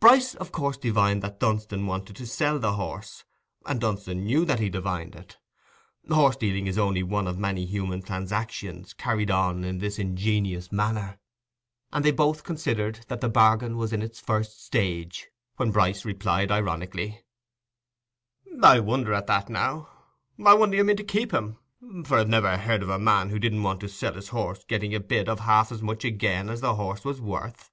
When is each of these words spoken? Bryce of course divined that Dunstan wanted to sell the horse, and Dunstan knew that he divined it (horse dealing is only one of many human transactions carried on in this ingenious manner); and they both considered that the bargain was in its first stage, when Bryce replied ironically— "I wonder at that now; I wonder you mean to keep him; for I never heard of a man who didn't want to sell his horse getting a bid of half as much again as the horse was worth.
Bryce 0.00 0.34
of 0.34 0.50
course 0.50 0.76
divined 0.76 1.22
that 1.22 1.38
Dunstan 1.38 1.86
wanted 1.86 2.16
to 2.16 2.26
sell 2.26 2.58
the 2.58 2.72
horse, 2.72 3.22
and 3.64 3.80
Dunstan 3.80 4.24
knew 4.24 4.44
that 4.44 4.58
he 4.58 4.68
divined 4.68 5.14
it 5.14 5.38
(horse 6.10 6.34
dealing 6.34 6.66
is 6.66 6.78
only 6.78 7.04
one 7.04 7.28
of 7.28 7.38
many 7.38 7.64
human 7.64 8.02
transactions 8.02 8.92
carried 8.92 9.30
on 9.30 9.62
in 9.62 9.78
this 9.78 10.00
ingenious 10.00 10.72
manner); 10.72 11.16
and 11.92 12.04
they 12.04 12.10
both 12.10 12.42
considered 12.42 13.04
that 13.06 13.20
the 13.20 13.28
bargain 13.28 13.76
was 13.76 13.92
in 13.92 14.02
its 14.02 14.18
first 14.18 14.64
stage, 14.64 15.28
when 15.58 15.70
Bryce 15.70 16.04
replied 16.04 16.50
ironically— 16.50 17.20
"I 18.64 18.80
wonder 18.80 19.14
at 19.14 19.28
that 19.28 19.48
now; 19.48 19.88
I 20.44 20.54
wonder 20.54 20.76
you 20.76 20.82
mean 20.82 20.96
to 20.96 21.04
keep 21.04 21.32
him; 21.32 21.56
for 22.04 22.18
I 22.18 22.24
never 22.24 22.56
heard 22.56 22.82
of 22.82 22.90
a 22.90 22.98
man 22.98 23.30
who 23.30 23.38
didn't 23.38 23.62
want 23.62 23.78
to 23.82 23.88
sell 23.88 24.14
his 24.14 24.30
horse 24.30 24.64
getting 24.64 24.92
a 24.92 24.98
bid 24.98 25.28
of 25.28 25.38
half 25.38 25.70
as 25.70 25.82
much 25.82 26.04
again 26.04 26.48
as 26.48 26.62
the 26.62 26.74
horse 26.74 27.04
was 27.04 27.20
worth. 27.20 27.70